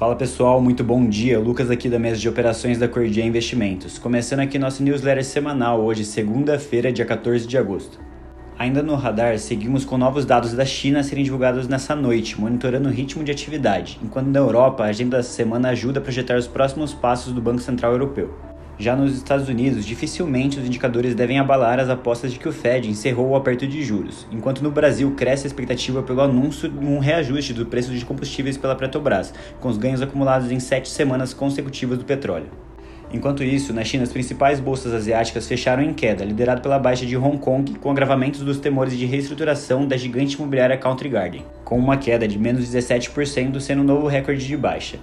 Fala 0.00 0.16
pessoal, 0.16 0.62
muito 0.62 0.82
bom 0.82 1.06
dia. 1.06 1.38
Lucas 1.38 1.70
aqui 1.70 1.86
da 1.86 1.98
mesa 1.98 2.16
de 2.16 2.26
operações 2.26 2.78
da 2.78 2.88
Cordia 2.88 3.22
Investimentos. 3.22 3.98
Começando 3.98 4.40
aqui 4.40 4.58
nosso 4.58 4.82
newsletter 4.82 5.22
semanal, 5.22 5.82
hoje, 5.82 6.06
segunda-feira, 6.06 6.90
dia 6.90 7.04
14 7.04 7.46
de 7.46 7.58
agosto. 7.58 8.00
Ainda 8.58 8.82
no 8.82 8.94
radar, 8.94 9.38
seguimos 9.38 9.84
com 9.84 9.98
novos 9.98 10.24
dados 10.24 10.54
da 10.54 10.64
China 10.64 11.00
a 11.00 11.02
serem 11.02 11.22
divulgados 11.22 11.68
nessa 11.68 11.94
noite, 11.94 12.40
monitorando 12.40 12.88
o 12.88 12.90
ritmo 12.90 13.22
de 13.22 13.30
atividade, 13.30 14.00
enquanto 14.02 14.28
na 14.28 14.38
Europa 14.38 14.84
a 14.84 14.86
agenda 14.86 15.18
da 15.18 15.22
semana 15.22 15.68
ajuda 15.68 16.00
a 16.00 16.02
projetar 16.02 16.38
os 16.38 16.46
próximos 16.46 16.94
passos 16.94 17.34
do 17.34 17.42
Banco 17.42 17.60
Central 17.60 17.92
Europeu. 17.92 18.34
Já 18.80 18.96
nos 18.96 19.14
Estados 19.14 19.46
Unidos, 19.46 19.84
dificilmente 19.84 20.58
os 20.58 20.64
indicadores 20.64 21.14
devem 21.14 21.38
abalar 21.38 21.78
as 21.78 21.90
apostas 21.90 22.32
de 22.32 22.38
que 22.38 22.48
o 22.48 22.52
Fed 22.52 22.88
encerrou 22.88 23.28
o 23.28 23.36
aperto 23.36 23.66
de 23.66 23.82
juros, 23.82 24.26
enquanto 24.32 24.62
no 24.62 24.70
Brasil 24.70 25.10
cresce 25.14 25.46
a 25.46 25.48
expectativa 25.48 26.02
pelo 26.02 26.22
anúncio 26.22 26.66
de 26.66 26.86
um 26.86 26.98
reajuste 26.98 27.52
do 27.52 27.66
preço 27.66 27.92
de 27.92 28.02
combustíveis 28.06 28.56
pela 28.56 28.74
Petrobras, 28.74 29.34
com 29.60 29.68
os 29.68 29.76
ganhos 29.76 30.00
acumulados 30.00 30.50
em 30.50 30.58
sete 30.58 30.88
semanas 30.88 31.34
consecutivas 31.34 31.98
do 31.98 32.06
petróleo. 32.06 32.46
Enquanto 33.12 33.44
isso, 33.44 33.74
na 33.74 33.84
China, 33.84 34.04
as 34.04 34.12
principais 34.12 34.58
bolsas 34.58 34.94
asiáticas 34.94 35.46
fecharam 35.46 35.82
em 35.82 35.92
queda, 35.92 36.24
liderado 36.24 36.62
pela 36.62 36.78
baixa 36.78 37.04
de 37.04 37.18
Hong 37.18 37.36
Kong, 37.36 37.74
com 37.74 37.90
agravamentos 37.90 38.40
dos 38.40 38.58
temores 38.58 38.96
de 38.96 39.04
reestruturação 39.04 39.86
da 39.86 39.98
gigante 39.98 40.36
imobiliária 40.36 40.78
Country 40.78 41.10
Garden, 41.10 41.44
com 41.66 41.78
uma 41.78 41.98
queda 41.98 42.26
de 42.26 42.38
menos 42.38 42.64
17% 42.66 43.60
sendo 43.60 43.82
um 43.82 43.84
novo 43.84 44.06
recorde 44.06 44.46
de 44.46 44.56
baixa 44.56 44.98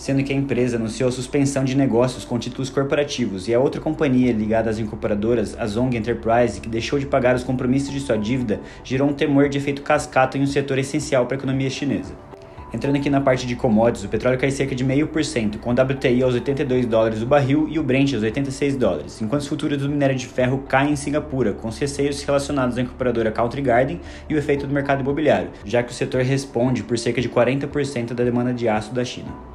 sendo 0.00 0.24
que 0.24 0.32
a 0.32 0.36
empresa 0.36 0.78
anunciou 0.78 1.12
suspensão 1.12 1.62
de 1.62 1.76
negócios 1.76 2.24
com 2.24 2.38
títulos 2.38 2.70
corporativos 2.70 3.48
e 3.48 3.54
a 3.54 3.60
outra 3.60 3.82
companhia 3.82 4.32
ligada 4.32 4.70
às 4.70 4.78
incorporadoras, 4.78 5.54
a 5.58 5.66
Zong 5.66 5.94
Enterprise, 5.94 6.58
que 6.58 6.70
deixou 6.70 6.98
de 6.98 7.04
pagar 7.04 7.36
os 7.36 7.44
compromissos 7.44 7.92
de 7.92 8.00
sua 8.00 8.16
dívida, 8.16 8.60
gerou 8.82 9.10
um 9.10 9.12
temor 9.12 9.50
de 9.50 9.58
efeito 9.58 9.82
cascata 9.82 10.38
em 10.38 10.40
um 10.40 10.46
setor 10.46 10.78
essencial 10.78 11.26
para 11.26 11.36
a 11.36 11.38
economia 11.38 11.68
chinesa. 11.68 12.14
Entrando 12.72 12.96
aqui 12.96 13.10
na 13.10 13.20
parte 13.20 13.46
de 13.46 13.54
commodities, 13.54 14.04
o 14.04 14.08
petróleo 14.08 14.38
cai 14.38 14.50
cerca 14.50 14.74
de 14.74 14.82
0,5%, 14.82 15.58
com 15.58 15.68
o 15.68 15.72
WTI 15.74 16.22
aos 16.22 16.32
82 16.32 16.86
dólares 16.86 17.20
o 17.20 17.26
barril 17.26 17.68
e 17.68 17.78
o 17.78 17.82
Brent 17.82 18.14
aos 18.14 18.22
86 18.22 18.78
dólares, 18.78 19.20
enquanto 19.20 19.42
os 19.42 19.48
futuros 19.48 19.76
do 19.76 19.88
minério 19.88 20.16
de 20.16 20.26
ferro 20.26 20.64
caem 20.66 20.92
em 20.92 20.96
Singapura, 20.96 21.52
com 21.52 21.68
os 21.68 21.78
receios 21.78 22.22
relacionados 22.22 22.78
à 22.78 22.80
incorporadora 22.80 23.30
Country 23.30 23.60
Garden 23.60 24.00
e 24.30 24.34
o 24.34 24.38
efeito 24.38 24.66
do 24.66 24.72
mercado 24.72 25.02
imobiliário, 25.02 25.50
já 25.62 25.82
que 25.82 25.92
o 25.92 25.94
setor 25.94 26.22
responde 26.22 26.82
por 26.82 26.98
cerca 26.98 27.20
de 27.20 27.28
40% 27.28 28.14
da 28.14 28.24
demanda 28.24 28.54
de 28.54 28.66
aço 28.66 28.94
da 28.94 29.04
China. 29.04 29.49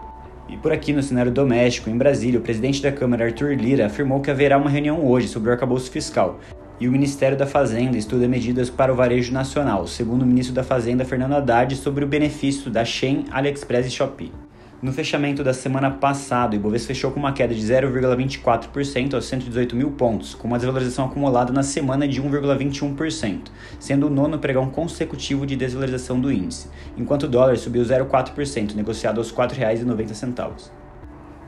E 0.47 0.55
por 0.57 0.71
aqui 0.71 0.93
no 0.93 1.01
cenário 1.01 1.31
doméstico, 1.31 1.89
em 1.89 1.97
Brasília, 1.97 2.39
o 2.39 2.43
presidente 2.43 2.81
da 2.81 2.91
Câmara, 2.91 3.25
Arthur 3.25 3.53
Lira, 3.55 3.87
afirmou 3.87 4.21
que 4.21 4.29
haverá 4.29 4.57
uma 4.57 4.69
reunião 4.69 5.03
hoje 5.05 5.27
sobre 5.27 5.49
o 5.49 5.51
arcabouço 5.51 5.89
fiscal. 5.89 6.39
E 6.79 6.87
o 6.87 6.91
Ministério 6.91 7.37
da 7.37 7.47
Fazenda 7.47 7.97
estuda 7.97 8.27
medidas 8.27 8.69
para 8.69 8.91
o 8.91 8.95
varejo 8.95 9.33
nacional, 9.33 9.87
segundo 9.87 10.21
o 10.21 10.25
ministro 10.25 10.53
da 10.53 10.63
Fazenda, 10.63 11.05
Fernando 11.05 11.33
Haddad, 11.33 11.75
sobre 11.75 12.03
o 12.03 12.07
benefício 12.07 12.69
da 12.69 12.85
Shein, 12.85 13.25
AliExpress 13.31 13.87
e 13.87 13.91
Shopee. 13.91 14.44
No 14.81 14.91
fechamento 14.91 15.41
da 15.41 15.53
semana 15.53 15.89
passada, 15.89 16.53
o 16.53 16.55
Ibovespa 16.57 16.89
fechou 16.89 17.09
com 17.09 17.19
uma 17.19 17.31
queda 17.31 17.55
de 17.55 17.61
0,24% 17.61 19.13
aos 19.13 19.25
118 19.25 19.73
mil 19.73 19.91
pontos, 19.91 20.35
com 20.35 20.49
uma 20.49 20.57
desvalorização 20.57 21.05
acumulada 21.05 21.53
na 21.53 21.63
semana 21.63 22.05
de 22.05 22.21
1,21%, 22.21 23.47
sendo 23.79 24.07
o 24.07 24.09
nono 24.09 24.37
pregão 24.37 24.69
consecutivo 24.69 25.45
de 25.45 25.55
desvalorização 25.55 26.19
do 26.19 26.29
índice, 26.31 26.67
enquanto 26.97 27.23
o 27.23 27.27
dólar 27.27 27.57
subiu 27.57 27.83
0,4%, 27.83 28.75
negociado 28.75 29.17
aos 29.17 29.31
R$ 29.31 29.37
4,90. 29.37 30.69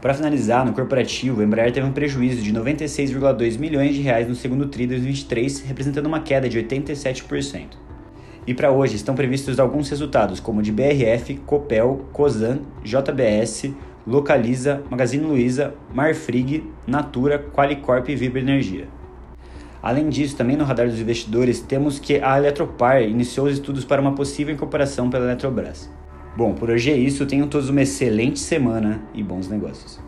Para 0.01 0.13
finalizar, 0.13 0.65
no 0.65 0.73
corporativo, 0.73 1.41
a 1.41 1.43
Embraer 1.43 1.73
teve 1.73 1.85
um 1.85 1.91
prejuízo 1.91 2.41
de 2.41 2.53
96,2 2.53 3.59
milhões 3.59 3.93
de 3.93 4.01
reais 4.01 4.27
no 4.27 4.35
segundo 4.35 4.67
TRI 4.67 4.87
2023, 4.87 5.61
representando 5.61 6.05
uma 6.05 6.21
queda 6.21 6.47
de 6.47 6.57
87%. 6.57 7.86
E 8.47 8.53
para 8.53 8.71
hoje 8.71 8.95
estão 8.95 9.13
previstos 9.13 9.59
alguns 9.59 9.89
resultados, 9.89 10.39
como 10.39 10.61
de 10.61 10.71
BRF, 10.71 11.35
Copel, 11.45 12.05
Cosan, 12.13 12.59
JBS, 12.81 13.73
Localiza, 14.07 14.81
Magazine 14.89 15.25
Luiza, 15.25 15.75
Marfrig, 15.93 16.63
Natura, 16.87 17.37
Qualicorp 17.37 18.07
e 18.07 18.15
Vibra 18.15 18.39
Energia. 18.39 18.87
Além 19.83 20.07
disso, 20.07 20.37
também 20.37 20.55
no 20.55 20.63
radar 20.63 20.87
dos 20.87 20.99
investidores, 20.99 21.59
temos 21.59 21.99
que 21.99 22.21
a 22.21 22.37
Eletropar 22.37 23.03
iniciou 23.03 23.47
os 23.47 23.53
estudos 23.53 23.83
para 23.83 24.01
uma 24.01 24.15
possível 24.15 24.55
incorporação 24.55 25.09
pela 25.09 25.25
Eletrobras. 25.25 25.89
Bom, 26.37 26.53
por 26.53 26.69
hoje 26.69 26.89
é 26.89 26.95
isso. 26.95 27.25
Tenham 27.25 27.47
todos 27.47 27.69
uma 27.69 27.81
excelente 27.81 28.39
semana 28.39 29.01
e 29.13 29.21
bons 29.21 29.49
negócios. 29.49 29.99